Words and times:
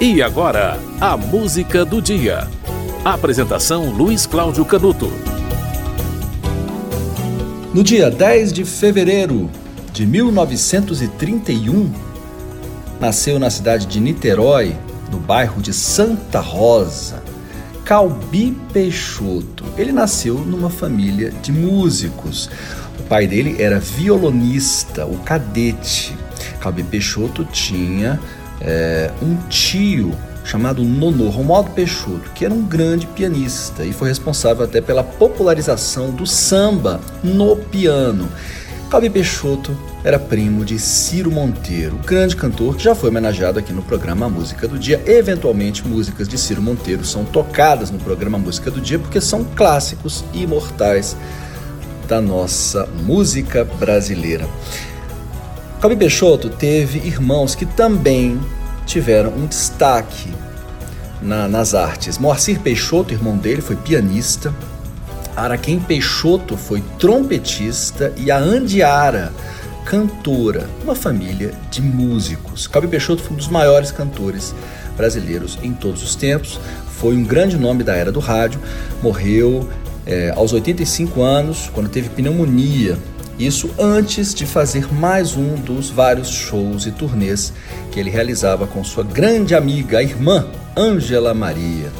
E 0.00 0.22
agora, 0.22 0.78
a 1.00 1.16
música 1.16 1.84
do 1.84 2.00
dia. 2.00 2.46
Apresentação 3.04 3.90
Luiz 3.90 4.26
Cláudio 4.26 4.64
Canuto. 4.64 5.10
No 7.74 7.82
dia 7.82 8.08
10 8.08 8.52
de 8.52 8.64
fevereiro 8.64 9.50
de 9.92 10.06
1931, 10.06 11.92
nasceu 13.00 13.40
na 13.40 13.50
cidade 13.50 13.86
de 13.86 13.98
Niterói, 13.98 14.76
no 15.10 15.18
bairro 15.18 15.60
de 15.60 15.72
Santa 15.72 16.38
Rosa, 16.38 17.20
Calbi 17.84 18.56
Peixoto. 18.72 19.64
Ele 19.76 19.90
nasceu 19.90 20.36
numa 20.38 20.70
família 20.70 21.32
de 21.42 21.50
músicos. 21.50 22.48
O 23.00 23.02
pai 23.02 23.26
dele 23.26 23.60
era 23.60 23.80
violonista, 23.80 25.04
o 25.06 25.18
cadete. 25.18 26.16
Calbi 26.60 26.84
Peixoto 26.84 27.44
tinha 27.44 28.20
é, 28.60 29.10
um 29.22 29.36
tio 29.48 30.14
chamado 30.44 30.82
Nono 30.82 31.28
Romualdo 31.28 31.70
Peixoto, 31.72 32.30
que 32.34 32.44
era 32.44 32.54
um 32.54 32.62
grande 32.62 33.06
pianista 33.06 33.84
e 33.84 33.92
foi 33.92 34.08
responsável 34.08 34.64
até 34.64 34.80
pela 34.80 35.04
popularização 35.04 36.10
do 36.10 36.26
samba 36.26 37.00
no 37.22 37.54
piano. 37.56 38.28
Calbi 38.90 39.10
Peixoto 39.10 39.76
era 40.02 40.18
primo 40.18 40.64
de 40.64 40.78
Ciro 40.78 41.30
Monteiro, 41.30 41.96
grande 42.06 42.34
cantor 42.34 42.74
que 42.74 42.82
já 42.82 42.94
foi 42.94 43.10
homenageado 43.10 43.58
aqui 43.58 43.70
no 43.70 43.82
programa 43.82 44.30
Música 44.30 44.66
do 44.66 44.78
Dia. 44.78 45.02
Eventualmente, 45.04 45.86
músicas 45.86 46.26
de 46.26 46.38
Ciro 46.38 46.62
Monteiro 46.62 47.04
são 47.04 47.26
tocadas 47.26 47.90
no 47.90 47.98
programa 47.98 48.38
Música 48.38 48.70
do 48.70 48.80
Dia 48.80 48.98
porque 48.98 49.20
são 49.20 49.44
clássicos 49.44 50.24
imortais 50.32 51.14
da 52.08 52.22
nossa 52.22 52.88
música 53.04 53.64
brasileira. 53.64 54.48
Calbi 55.80 55.94
Peixoto 55.94 56.50
teve 56.50 56.98
irmãos 57.06 57.54
que 57.54 57.64
também 57.64 58.40
tiveram 58.84 59.30
um 59.30 59.46
destaque 59.46 60.28
na, 61.22 61.46
nas 61.46 61.72
artes. 61.72 62.18
Moacir 62.18 62.58
Peixoto, 62.58 63.14
irmão 63.14 63.36
dele, 63.36 63.62
foi 63.62 63.76
pianista. 63.76 64.52
Araquém 65.36 65.78
Peixoto 65.78 66.56
foi 66.56 66.82
trompetista 66.98 68.12
e 68.16 68.28
a 68.28 68.38
Andiara, 68.38 69.32
cantora, 69.84 70.68
uma 70.82 70.96
família 70.96 71.54
de 71.70 71.80
músicos. 71.80 72.66
Calbi 72.66 72.88
Peixoto 72.88 73.22
foi 73.22 73.34
um 73.34 73.36
dos 73.36 73.48
maiores 73.48 73.92
cantores 73.92 74.52
brasileiros 74.96 75.60
em 75.62 75.72
todos 75.72 76.02
os 76.02 76.16
tempos, 76.16 76.58
foi 76.88 77.14
um 77.14 77.22
grande 77.22 77.56
nome 77.56 77.84
da 77.84 77.94
era 77.94 78.10
do 78.10 78.18
rádio, 78.18 78.60
morreu 79.00 79.68
é, 80.04 80.32
aos 80.34 80.52
85 80.52 81.22
anos, 81.22 81.70
quando 81.72 81.88
teve 81.88 82.08
pneumonia 82.08 82.98
isso 83.38 83.70
antes 83.78 84.34
de 84.34 84.44
fazer 84.44 84.92
mais 84.92 85.36
um 85.36 85.54
dos 85.54 85.90
vários 85.90 86.28
shows 86.28 86.86
e 86.86 86.90
turnês 86.90 87.52
que 87.92 88.00
ele 88.00 88.10
realizava 88.10 88.66
com 88.66 88.82
sua 88.82 89.04
grande 89.04 89.54
amiga, 89.54 89.98
a 89.98 90.02
irmã 90.02 90.48
Ângela 90.76 91.32
Maria. 91.32 91.92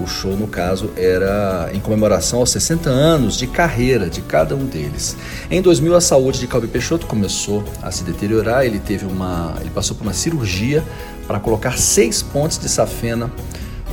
O 0.00 0.06
show, 0.06 0.36
no 0.36 0.46
caso, 0.46 0.92
era 0.96 1.68
em 1.74 1.80
comemoração 1.80 2.38
aos 2.38 2.50
60 2.50 2.88
anos 2.88 3.36
de 3.36 3.48
carreira 3.48 4.08
de 4.08 4.20
cada 4.20 4.54
um 4.54 4.64
deles. 4.64 5.16
Em 5.50 5.60
2000, 5.60 5.96
a 5.96 6.00
saúde 6.00 6.38
de 6.38 6.46
Calbi 6.46 6.68
Peixoto 6.68 7.06
começou 7.06 7.64
a 7.82 7.90
se 7.90 8.04
deteriorar. 8.04 8.64
Ele 8.64 8.78
teve 8.78 9.04
uma, 9.04 9.56
ele 9.60 9.70
passou 9.70 9.96
por 9.96 10.04
uma 10.04 10.12
cirurgia 10.12 10.84
para 11.26 11.40
colocar 11.40 11.76
seis 11.76 12.22
pontes 12.22 12.56
de 12.56 12.68
safena 12.68 13.28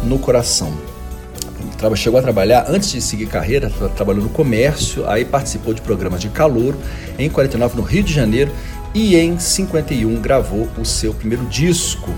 no 0.03 0.19
coração 0.19 0.94
chegou 1.95 2.19
a 2.19 2.23
trabalhar, 2.23 2.65
antes 2.69 2.91
de 2.91 3.01
seguir 3.01 3.27
carreira, 3.27 3.69
trabalhou 3.95 4.23
no 4.23 4.29
comércio, 4.29 5.07
aí 5.09 5.25
participou 5.25 5.73
de 5.73 5.81
programas 5.81 6.21
de 6.21 6.29
calor, 6.29 6.75
em 7.17 7.29
49 7.29 7.77
no 7.77 7.83
Rio 7.83 8.03
de 8.03 8.13
Janeiro 8.13 8.51
e 8.93 9.15
em 9.15 9.37
51 9.37 10.21
gravou 10.21 10.69
o 10.77 10.85
seu 10.85 11.13
primeiro 11.13 11.45
disco, 11.45 12.09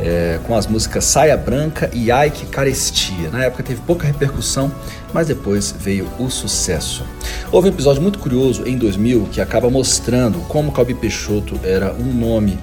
é, 0.00 0.40
com 0.44 0.56
as 0.56 0.66
músicas 0.66 1.04
Saia 1.04 1.36
Branca 1.36 1.88
e 1.92 2.10
Ai 2.10 2.30
Que 2.30 2.44
Carestia. 2.46 3.30
Na 3.30 3.44
época 3.44 3.62
teve 3.62 3.80
pouca 3.82 4.06
repercussão, 4.06 4.72
mas 5.12 5.28
depois 5.28 5.72
veio 5.78 6.08
o 6.18 6.28
sucesso. 6.28 7.04
Houve 7.52 7.68
um 7.68 7.72
episódio 7.72 8.02
muito 8.02 8.18
curioso 8.18 8.66
em 8.66 8.76
2000 8.76 9.28
que 9.30 9.40
acaba 9.40 9.70
mostrando 9.70 10.40
como 10.48 10.72
Calbi 10.72 10.94
Peixoto 10.94 11.58
era 11.62 11.94
um 11.94 12.12
nome, 12.12 12.58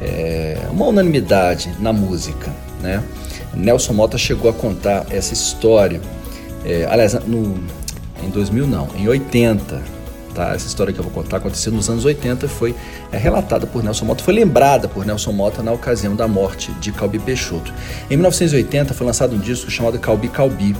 é, 0.00 0.58
uma 0.70 0.86
unanimidade 0.86 1.72
na 1.78 1.92
música, 1.92 2.52
né? 2.82 3.02
Nelson 3.54 3.92
Mota 3.92 4.16
chegou 4.16 4.50
a 4.50 4.54
contar 4.54 5.06
essa 5.10 5.32
história, 5.32 6.00
é, 6.64 6.86
aliás, 6.90 7.14
no, 7.26 7.62
em 8.22 8.30
2000 8.30 8.66
não, 8.66 8.88
em 8.96 9.08
80, 9.08 9.82
tá? 10.34 10.54
Essa 10.54 10.66
história 10.66 10.92
que 10.92 10.98
eu 10.98 11.04
vou 11.04 11.12
contar 11.12 11.38
aconteceu 11.38 11.72
nos 11.72 11.88
anos 11.88 12.04
80 12.04 12.48
foi 12.48 12.74
é, 13.10 13.18
relatada 13.18 13.66
por 13.66 13.82
Nelson 13.82 14.04
Mota, 14.04 14.22
foi 14.22 14.34
lembrada 14.34 14.88
por 14.88 15.04
Nelson 15.04 15.32
Mota 15.32 15.62
na 15.62 15.72
ocasião 15.72 16.14
da 16.14 16.28
morte 16.28 16.70
de 16.80 16.92
Calbi 16.92 17.18
Peixoto. 17.18 17.72
Em 18.10 18.16
1980 18.16 18.94
foi 18.94 19.06
lançado 19.06 19.34
um 19.34 19.38
disco 19.38 19.70
chamado 19.70 19.98
Calbi 19.98 20.28
Calbi, 20.28 20.76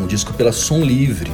um 0.00 0.06
disco 0.06 0.32
pela 0.34 0.52
Som 0.52 0.80
Livre. 0.80 1.32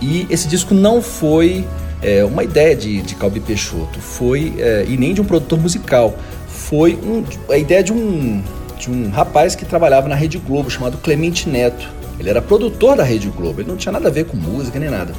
E 0.00 0.26
esse 0.28 0.48
disco 0.48 0.74
não 0.74 1.00
foi 1.00 1.66
é, 2.02 2.24
uma 2.24 2.42
ideia 2.42 2.74
de, 2.74 3.00
de 3.02 3.14
Calbi 3.14 3.40
Peixoto, 3.40 4.00
foi 4.00 4.54
é, 4.58 4.84
e 4.88 4.96
nem 4.96 5.14
de 5.14 5.20
um 5.20 5.24
produtor 5.24 5.58
musical, 5.58 6.14
foi 6.48 6.94
um, 6.94 7.24
a 7.50 7.56
ideia 7.56 7.82
de 7.82 7.92
um 7.92 8.42
de 8.84 8.90
um 8.90 9.10
rapaz 9.10 9.54
que 9.54 9.64
trabalhava 9.64 10.08
na 10.08 10.14
Rede 10.14 10.38
Globo 10.38 10.70
chamado 10.70 10.98
Clemente 10.98 11.48
Neto. 11.48 11.88
Ele 12.18 12.28
era 12.28 12.40
produtor 12.40 12.96
da 12.96 13.02
Rede 13.02 13.28
Globo, 13.28 13.60
ele 13.60 13.68
não 13.68 13.76
tinha 13.76 13.90
nada 13.90 14.08
a 14.08 14.12
ver 14.12 14.26
com 14.26 14.36
música 14.36 14.78
nem 14.78 14.90
nada. 14.90 15.12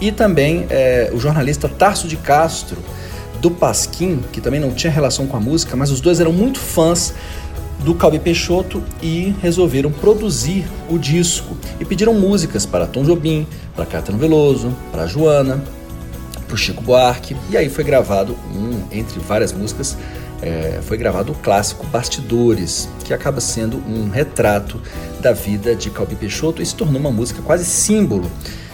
E 0.00 0.10
também 0.12 0.66
é, 0.68 1.10
o 1.14 1.18
jornalista 1.18 1.68
Tarso 1.68 2.06
de 2.08 2.16
Castro, 2.16 2.78
do 3.40 3.50
Pasquim, 3.50 4.20
que 4.32 4.40
também 4.40 4.60
não 4.60 4.70
tinha 4.72 4.92
relação 4.92 5.26
com 5.26 5.36
a 5.36 5.40
música, 5.40 5.74
mas 5.76 5.90
os 5.90 6.00
dois 6.00 6.20
eram 6.20 6.32
muito 6.32 6.58
fãs 6.60 7.14
do 7.80 7.94
Calbi 7.94 8.18
Peixoto 8.18 8.82
e 9.02 9.34
resolveram 9.40 9.90
produzir 9.90 10.64
o 10.88 10.98
disco. 10.98 11.56
E 11.80 11.84
pediram 11.84 12.14
músicas 12.14 12.66
para 12.66 12.86
Tom 12.86 13.02
Jobim, 13.02 13.46
para 13.74 13.86
Caetano 13.86 14.18
Veloso, 14.18 14.72
para 14.92 15.06
Joana, 15.06 15.62
para 16.46 16.54
o 16.54 16.56
Chico 16.56 16.82
Buarque. 16.82 17.36
E 17.50 17.56
aí 17.56 17.68
foi 17.68 17.82
gravado, 17.82 18.36
um, 18.54 18.82
entre 18.92 19.18
várias 19.18 19.52
músicas, 19.52 19.96
é, 20.42 20.80
foi 20.82 20.96
gravado 20.96 21.32
o 21.32 21.34
clássico 21.36 21.86
Bastidores, 21.86 22.88
que 23.04 23.14
acaba 23.14 23.40
sendo 23.40 23.76
um 23.78 24.10
retrato 24.10 24.80
da 25.20 25.32
vida 25.32 25.74
de 25.74 25.88
Calbi 25.88 26.16
Peixoto 26.16 26.60
e 26.60 26.66
se 26.66 26.74
tornou 26.74 27.00
uma 27.00 27.12
música 27.12 27.40
quase 27.40 27.64
símbolo 27.64 28.30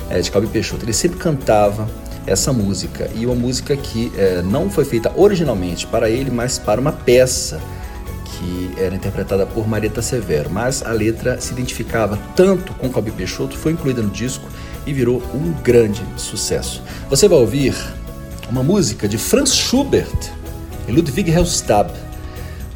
é, 0.09 0.21
de 0.21 0.31
Calbi 0.31 0.49
Peixoto. 0.49 0.85
Ele 0.85 0.95
sempre 0.95 1.19
cantava 1.19 1.89
essa 2.27 2.53
música 2.53 3.11
e 3.15 3.27
uma 3.27 3.35
música 3.35 3.77
que 3.77 4.11
é, 4.17 4.43
não 4.43 4.71
foi 4.71 4.85
feita 4.85 5.13
originalmente 5.15 5.87
para 5.87 6.09
ele, 6.09 6.31
mas 6.31 6.59
para 6.59 6.81
uma 6.81 6.93
peça 6.93 7.61
que 8.25 8.71
era 8.79 8.95
interpretada 8.95 9.45
por 9.45 9.67
Marieta 9.67 10.01
Severo, 10.01 10.49
mas 10.49 10.83
a 10.83 10.93
letra 10.93 11.41
se 11.41 11.53
identificava 11.53 12.19
tanto 12.37 12.73
com 12.75 12.89
Calbi 12.89 13.11
Peixoto, 13.11 13.59
foi 13.59 13.73
incluída 13.73 14.01
no 14.01 14.11
disco 14.11 14.49
e 14.87 14.93
virou 14.93 15.23
um 15.35 15.53
grande 15.63 16.03
sucesso. 16.17 16.83
Você 17.11 17.29
vai 17.29 17.39
ouvir 17.39 17.75
uma 18.49 18.63
música 18.63 19.09
de 19.09 19.19
Franz 19.19 19.55
Schubert, 19.55 20.38
e 20.89 20.91
Ludwig 20.91 21.31
Hellstab, 21.31 21.91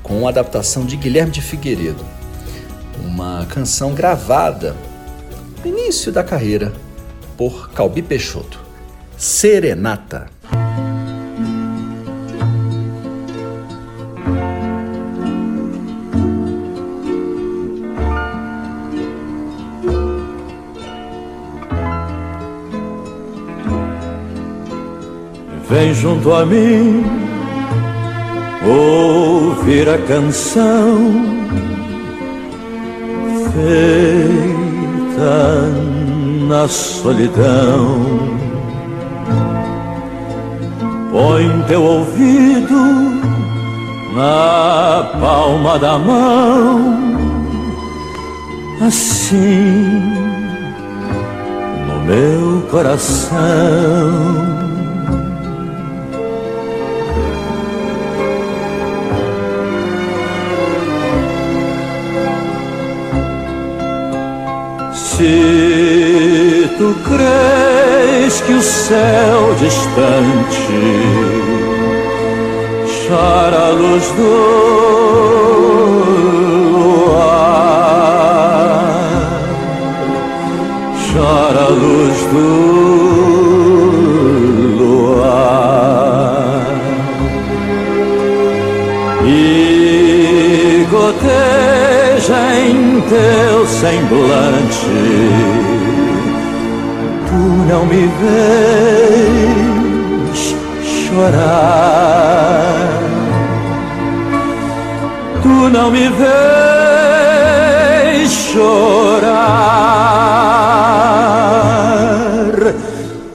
com 0.03 0.27
a 0.27 0.31
adaptação 0.31 0.85
de 0.85 0.97
Guilherme 0.97 1.33
de 1.33 1.41
Figueiredo, 1.41 2.05
uma 3.03 3.47
canção 3.47 3.95
gravada 3.95 4.77
no 5.65 5.67
início 5.67 6.13
da 6.13 6.23
carreira 6.23 6.73
por 7.37 7.71
Calbi 7.71 8.03
Peixoto, 8.03 8.61
Serenata. 9.17 10.31
Vem 25.71 25.95
junto 25.95 26.35
a 26.35 26.45
mim 26.45 27.22
ouvir 28.65 29.89
a 29.89 29.99
canção 29.99 31.43
feita 33.53 34.63
na 36.49 36.69
solidão. 36.69 38.41
Põe 41.11 41.63
teu 41.69 41.83
ouvido 41.83 43.23
na 44.15 45.11
palma 45.21 45.79
da 45.79 45.99
mão, 45.99 46.99
assim 48.81 50.01
no 51.87 52.01
meu 52.07 52.63
coração 52.71 54.62
se 65.23 66.69
tu 66.79 66.95
crês 67.09 68.41
que 68.41 68.55
o 68.55 68.63
céu 68.63 69.55
distante 69.61 70.81
chora 73.07 73.69
a 73.69 73.71
luz 73.71 74.05
do 74.19 74.33
luar, 76.73 77.23
chora 81.07 81.63
a 81.67 81.69
luz 81.69 82.19
do 82.33 82.62
teu 93.09 93.67
semblante. 93.67 94.87
Tu 97.29 97.43
não 97.69 97.85
me 97.87 98.09
vês 99.11 100.55
chorar. 101.09 102.89
Tu 105.43 105.55
não 105.71 105.91
me 105.91 106.09
vês 106.09 106.31
chorar. 108.31 109.43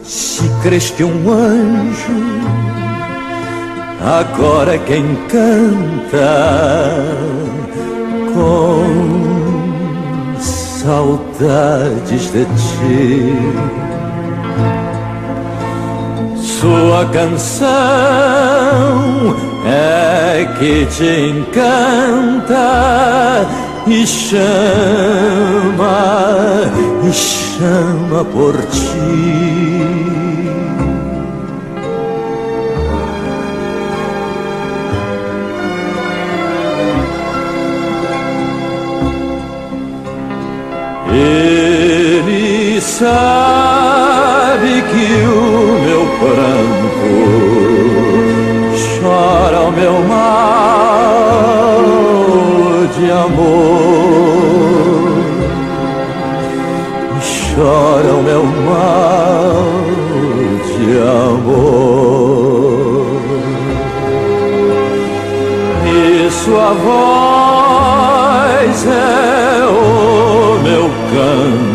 Se 0.03 0.49
crês 0.63 0.89
que 0.91 1.03
um 1.03 1.31
anjo 1.31 2.37
agora 4.07 4.75
é 4.75 4.77
quem 4.77 5.03
canta 5.27 7.03
com 8.33 9.26
saudades 10.87 12.31
de 12.31 12.45
ti. 12.45 13.35
Sua 16.37 17.05
canção 17.11 17.67
é 19.65 20.47
que 20.57 20.85
te 20.85 21.11
encanta 21.31 22.65
e 23.85 24.07
chama, 24.07 24.37
e 27.03 27.11
chama 27.11 28.23
por 28.23 28.55
ti. 28.67 30.16
Sabe 42.99 44.81
que 44.89 45.07
o 45.27 45.29
meu 45.85 46.03
pranto 46.17 47.13
chora 48.99 49.59
o 49.67 49.71
meu 49.71 49.95
mal 50.01 51.83
de 52.97 53.07
amor, 53.11 53.51
chora 57.55 58.11
o 58.15 58.23
meu 58.23 58.43
mal 58.65 59.69
de 60.73 60.89
amor, 61.27 63.05
e 65.85 65.87
sua 66.31 66.69
voz 66.73 68.77
é 68.87 69.67
o 69.67 69.69
meu 70.63 70.89
canto 71.11 71.66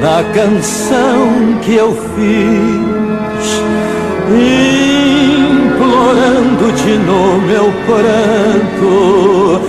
na 0.00 0.24
canção 0.32 1.58
que 1.60 1.74
eu 1.74 1.92
fiz 1.94 2.95
no 6.94 7.38
meu 7.38 7.72
pranto, 7.84 9.60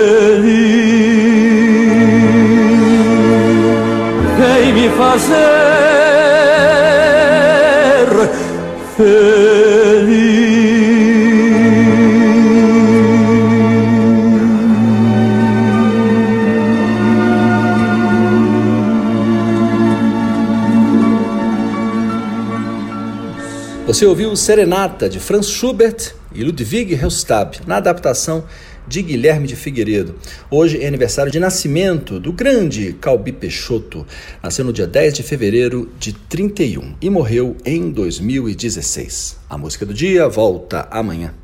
vem 4.39 4.73
me 4.73 4.89
fazer 4.91 5.69
Você 23.99 24.07
ouviu 24.07 24.37
Serenata 24.37 25.09
de 25.09 25.19
Franz 25.19 25.49
Schubert 25.51 26.15
e 26.33 26.45
Ludwig 26.45 26.95
Helstab 26.95 27.57
na 27.67 27.79
adaptação 27.79 28.45
de 28.87 29.03
Guilherme 29.03 29.49
de 29.49 29.57
Figueiredo. 29.57 30.15
Hoje 30.49 30.81
é 30.81 30.87
aniversário 30.87 31.33
de 31.33 31.41
nascimento 31.41 32.21
do 32.21 32.33
grande 32.33 32.93
Calbi 33.01 33.33
Peixoto. 33.33 34.07
Nasceu 34.41 34.65
no 34.65 34.73
dia 34.73 34.87
10 34.87 35.15
de 35.15 35.25
fevereiro 35.25 35.91
de 35.99 36.13
31 36.13 36.95
e 37.03 37.11
morreu 37.11 37.57
em 37.65 37.91
2016. 37.91 39.37
A 39.51 39.59
música 39.59 39.85
do 39.85 39.93
dia 39.93 40.29
volta 40.29 40.87
amanhã. 40.93 41.35